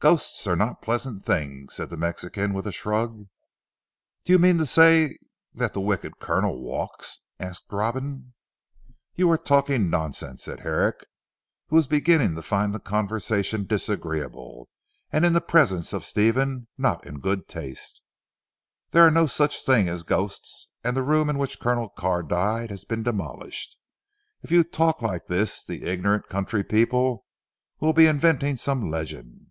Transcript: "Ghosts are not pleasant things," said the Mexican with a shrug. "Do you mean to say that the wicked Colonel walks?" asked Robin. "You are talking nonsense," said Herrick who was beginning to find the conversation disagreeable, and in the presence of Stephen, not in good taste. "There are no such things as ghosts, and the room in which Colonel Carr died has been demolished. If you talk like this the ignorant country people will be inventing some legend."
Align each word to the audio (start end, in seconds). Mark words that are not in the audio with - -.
"Ghosts 0.00 0.46
are 0.46 0.54
not 0.54 0.80
pleasant 0.80 1.24
things," 1.24 1.74
said 1.74 1.90
the 1.90 1.96
Mexican 1.96 2.54
with 2.54 2.68
a 2.68 2.72
shrug. 2.72 3.24
"Do 4.24 4.32
you 4.32 4.38
mean 4.38 4.56
to 4.58 4.64
say 4.64 5.18
that 5.52 5.74
the 5.74 5.80
wicked 5.80 6.20
Colonel 6.20 6.62
walks?" 6.62 7.22
asked 7.40 7.66
Robin. 7.72 8.32
"You 9.16 9.28
are 9.32 9.36
talking 9.36 9.90
nonsense," 9.90 10.44
said 10.44 10.60
Herrick 10.60 11.04
who 11.66 11.74
was 11.74 11.88
beginning 11.88 12.36
to 12.36 12.42
find 12.42 12.72
the 12.72 12.78
conversation 12.78 13.66
disagreeable, 13.66 14.68
and 15.10 15.26
in 15.26 15.32
the 15.32 15.40
presence 15.40 15.92
of 15.92 16.04
Stephen, 16.04 16.68
not 16.78 17.04
in 17.04 17.18
good 17.18 17.48
taste. 17.48 18.00
"There 18.92 19.02
are 19.04 19.10
no 19.10 19.26
such 19.26 19.64
things 19.64 19.90
as 19.90 20.02
ghosts, 20.04 20.68
and 20.84 20.96
the 20.96 21.02
room 21.02 21.28
in 21.28 21.38
which 21.38 21.58
Colonel 21.58 21.88
Carr 21.88 22.22
died 22.22 22.70
has 22.70 22.84
been 22.84 23.02
demolished. 23.02 23.76
If 24.42 24.52
you 24.52 24.62
talk 24.62 25.02
like 25.02 25.26
this 25.26 25.60
the 25.64 25.82
ignorant 25.82 26.28
country 26.28 26.62
people 26.62 27.26
will 27.80 27.92
be 27.92 28.06
inventing 28.06 28.58
some 28.58 28.88
legend." 28.88 29.46